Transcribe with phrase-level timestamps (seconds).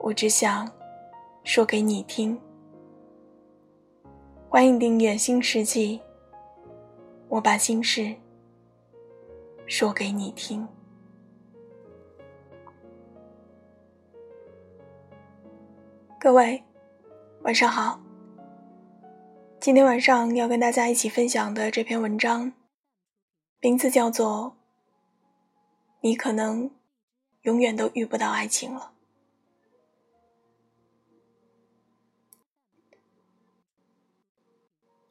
[0.00, 0.70] 我只想
[1.44, 2.40] 说给你听。
[4.48, 5.98] 欢迎订阅《新世纪》，
[7.28, 8.14] 我把心事
[9.66, 10.66] 说给你听。
[16.18, 16.62] 各位，
[17.42, 18.00] 晚上好。
[19.60, 22.52] 今天晚上要跟大家一起分享的这篇文章，
[23.60, 24.56] 名字叫做
[26.00, 26.70] 《你可能
[27.42, 28.92] 永远都遇不到爱情了》。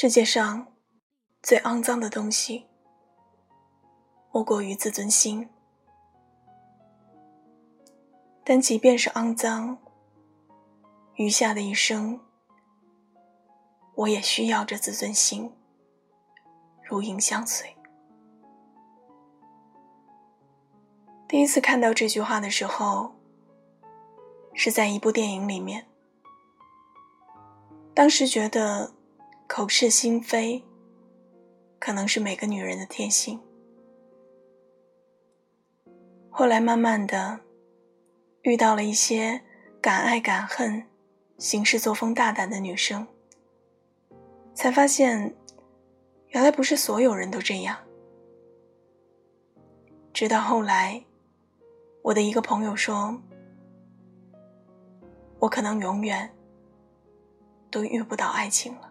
[0.00, 0.68] 世界上
[1.42, 2.68] 最肮脏的东西，
[4.30, 5.50] 莫过于自尊心。
[8.44, 9.76] 但即便是肮脏，
[11.16, 12.20] 余下的一生，
[13.96, 15.52] 我也需要这自尊心，
[16.84, 17.76] 如影相随。
[21.26, 23.16] 第一次看到这句话的时候，
[24.54, 25.88] 是在一部电影里面，
[27.92, 28.96] 当时觉得。
[29.48, 30.62] 口是心非，
[31.80, 33.40] 可能是每个女人的天性。
[36.28, 37.40] 后来慢慢的，
[38.42, 39.40] 遇到了一些
[39.80, 40.84] 敢爱敢恨、
[41.38, 43.04] 行事作风大胆的女生，
[44.54, 45.34] 才发现，
[46.28, 47.76] 原来不是所有人都这样。
[50.12, 51.02] 直到后来，
[52.02, 53.18] 我的一个朋友说
[55.40, 56.30] ：“我可能永远
[57.70, 58.84] 都遇不到爱情了。”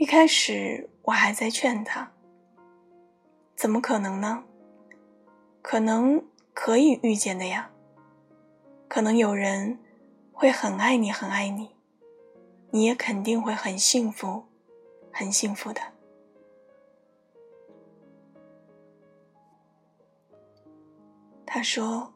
[0.00, 2.10] 一开始我还在劝他，
[3.54, 4.42] 怎么可能呢？
[5.60, 6.24] 可能
[6.54, 7.70] 可以遇见的呀，
[8.88, 9.78] 可能有人
[10.32, 11.76] 会很爱你，很爱你，
[12.70, 14.44] 你也肯定会很幸福，
[15.12, 15.82] 很幸福的。
[21.44, 22.10] 他说：“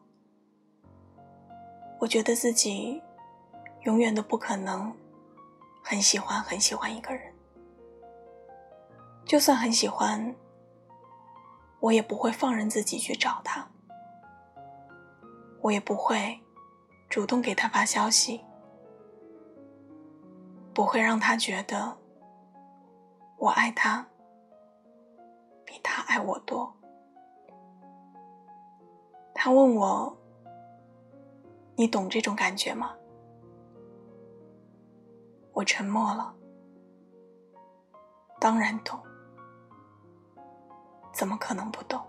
[2.01, 2.99] 我觉得自己
[3.83, 4.91] 永远都不可能
[5.83, 7.31] 很喜欢，很喜欢一个人。”
[9.25, 10.35] 就算很喜欢，
[11.79, 13.67] 我也不会放任自己去找他，
[15.61, 16.39] 我也不会
[17.09, 18.39] 主动给他发消息，
[20.75, 21.97] 不会让他觉得
[23.37, 24.05] 我爱他
[25.65, 26.71] 比他爱我多。
[29.33, 30.15] 他问我
[31.75, 32.95] ：“你懂这种感觉吗？”
[35.51, 36.35] 我沉默了。
[38.39, 38.99] 当然懂。
[41.15, 42.01] 怎么可能不懂？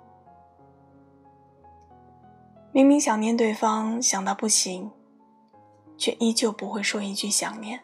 [2.72, 4.91] 明明想念对方想到不行，
[5.97, 7.81] 却依旧不会说一句想念。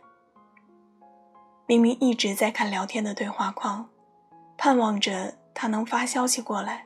[1.64, 3.88] 明明一直在看聊天的对话框，
[4.58, 6.84] 盼望着他能发消息过来，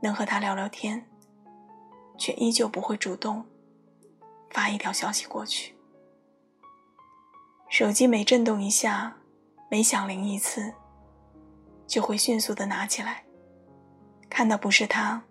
[0.00, 1.04] 能和他聊聊天，
[2.16, 3.44] 却依旧不会主动
[4.50, 5.74] 发一条消息过去。
[7.68, 9.16] 手机每震动一下，
[9.68, 10.72] 每响铃一次，
[11.88, 13.23] 就会迅速的拿起来。
[14.34, 15.22] 看到不是他，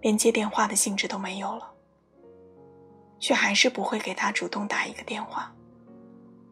[0.00, 1.74] 连接电话的兴致都没有了，
[3.18, 5.52] 却还是不会给他主动打一个电话。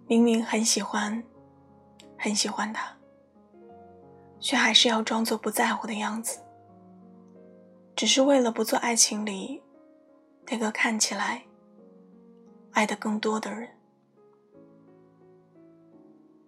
[0.08, 1.22] 明明很喜欢，
[2.18, 2.92] 很喜欢他，
[4.40, 6.40] 却还是要装作不在乎的样子，
[7.94, 9.62] 只是为了不做爱情里
[10.50, 11.44] 那个看起来
[12.72, 13.68] 爱的更多的人。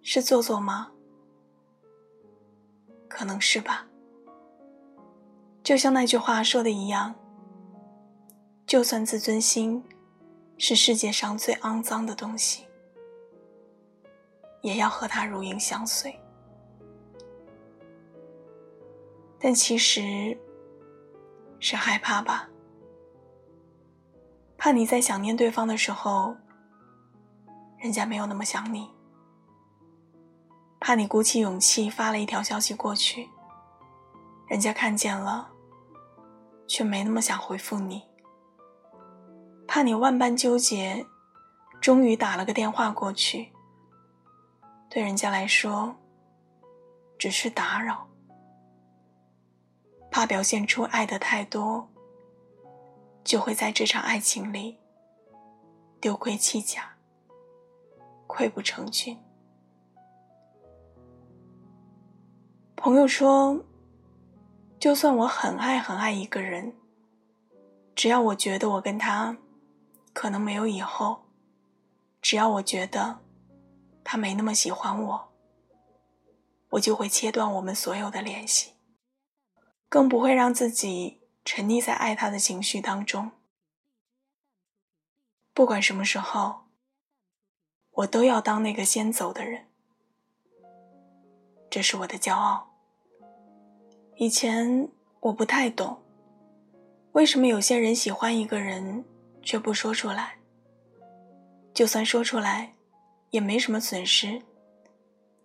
[0.02, 0.90] 是做作吗？
[3.08, 3.86] 可能是吧。
[5.62, 7.14] 就像那句话说的一样，
[8.66, 9.84] 就算自尊心
[10.58, 12.64] 是世界上最肮脏的东西，
[14.62, 16.18] 也要和他如影相随。
[19.38, 20.36] 但其实
[21.60, 22.48] 是害怕吧，
[24.58, 26.34] 怕你在想念对方的时候，
[27.78, 28.88] 人家没有那么想你；
[30.80, 33.28] 怕你鼓起勇气发了一条消息过去。
[34.50, 35.48] 人家看见了，
[36.66, 38.02] 却没那么想回复你，
[39.64, 41.06] 怕你万般纠结，
[41.80, 43.52] 终于打了个电话过去。
[44.88, 45.94] 对人家来说，
[47.16, 48.08] 只是打扰，
[50.10, 51.88] 怕表现出爱的太多，
[53.22, 54.80] 就会在这场爱情里
[56.00, 56.90] 丢盔弃甲，
[58.26, 59.16] 溃不成军。
[62.74, 63.64] 朋友说，
[64.80, 66.74] 就算我很爱很爱一个人，
[67.94, 69.36] 只要我觉得我跟他
[70.14, 71.26] 可能没有以后，
[72.22, 73.20] 只要我觉得
[74.02, 75.32] 他没那么喜欢我，
[76.70, 78.72] 我就会切断我们所有的联系，
[79.90, 83.32] 更不会让自己沉溺在爱他的情绪当中。
[85.52, 86.70] 不管什么时候，
[87.90, 89.66] 我都要当那个先走的人，
[91.68, 92.69] 这是我的骄傲。
[94.20, 94.86] 以前
[95.20, 95.96] 我不太懂，
[97.12, 99.02] 为什么有些人喜欢一个人
[99.42, 100.36] 却不说出来。
[101.72, 102.74] 就算说出来，
[103.30, 104.42] 也没什么损失，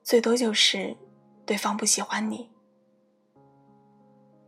[0.04, 0.94] 最多就是
[1.45, 2.51] 对方不喜欢你。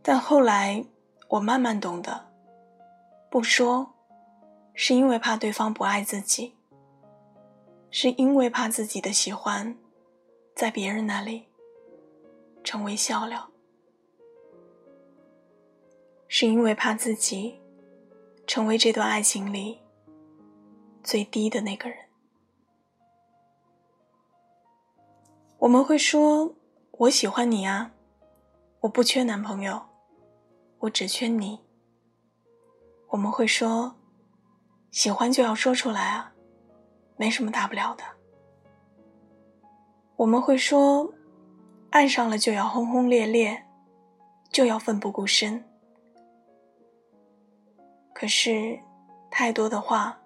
[0.02, 0.84] 但后来
[1.28, 2.28] 我慢慢懂得，
[3.30, 3.94] 不说，
[4.74, 6.54] 是因为怕对方不爱自己，
[7.90, 9.74] 是因为怕自己的喜欢，
[10.54, 11.46] 在别人那里
[12.62, 13.48] 成为笑料。
[16.40, 17.58] 是因为怕自己
[18.46, 19.80] 成为这段爱情里
[21.02, 21.98] 最低的那个人。
[25.58, 26.54] 我们会说
[26.96, 27.90] ：“我喜欢你啊，
[28.82, 29.82] 我不缺男朋友，
[30.78, 31.58] 我只缺你。”
[33.10, 33.96] 我们会说
[34.92, 36.32] ：“喜欢就要说出来啊，
[37.16, 38.04] 没什么大不了的。”
[40.14, 41.12] 我们会说
[41.90, 43.66] ：“爱上了就要轰轰烈烈，
[44.52, 45.64] 就要奋不顾身。”
[48.18, 48.76] 可是，
[49.30, 50.18] 太多的话，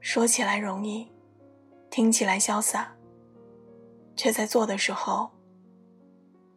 [0.00, 1.08] 说起来容易，
[1.88, 2.92] 听起来潇洒，
[4.16, 5.30] 却在做的时候，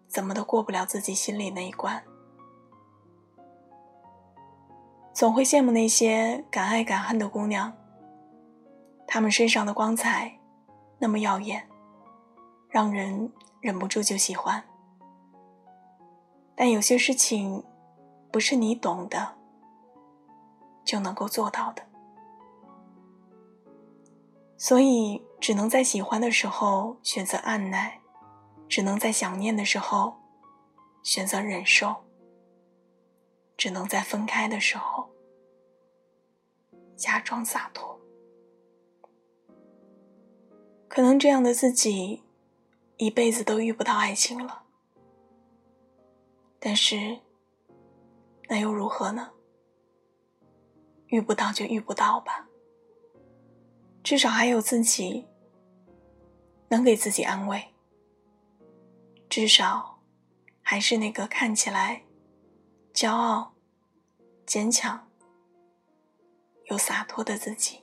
[0.08, 2.04] 怎么都过不了自己心里那一关。
[5.14, 7.72] 总会羡慕那些敢爱敢恨的姑娘，
[9.06, 10.40] 她们身上的光彩
[10.98, 11.70] 那么耀眼，
[12.70, 13.32] 让人
[13.62, 14.64] 忍不住就喜欢。
[16.56, 17.64] 但有些事情，
[18.32, 19.43] 不是你懂的。
[20.84, 21.84] 就能够做到的，
[24.58, 28.02] 所以只能在喜欢的时候选择按耐，
[28.68, 30.16] 只能在想念的时候
[31.02, 31.96] 选择忍受，
[33.56, 35.10] 只能在分开的时候
[36.96, 38.00] 假装洒脱。
[40.88, 42.24] 可能这样的自己
[42.98, 44.64] 一辈子都遇不到爱情了，
[46.60, 47.20] 但是
[48.48, 49.32] 那又如何呢？
[51.14, 52.50] 遇不到就遇不到吧，
[54.04, 55.28] 至少还有自己
[56.70, 57.64] 能给自己安慰。
[59.30, 60.00] 至少
[60.64, 62.02] 还是那个看起来
[62.96, 63.54] 骄傲、
[64.48, 65.08] 坚强
[66.72, 67.83] 又洒脱的自己。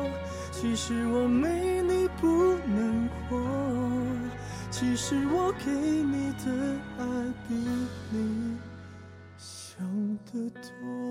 [0.61, 2.27] 其实我没你不
[2.67, 3.35] 能活，
[4.69, 6.51] 其实我给你的
[6.99, 7.03] 爱
[7.47, 7.55] 比
[8.11, 8.57] 你
[9.39, 9.83] 想
[10.27, 11.10] 的多。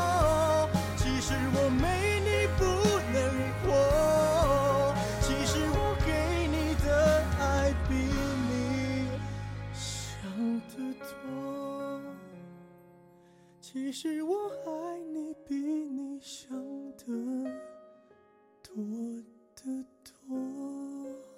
[10.93, 12.01] 多
[13.59, 14.35] 其实我
[14.65, 16.51] 爱你比你想
[16.97, 17.05] 的
[18.63, 18.73] 多
[19.55, 21.30] 得多。